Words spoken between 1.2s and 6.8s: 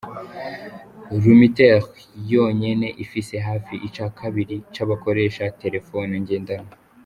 Lumitel yonyene ifise hafi ica kabiri c'abakoresha terefone ngendanwa.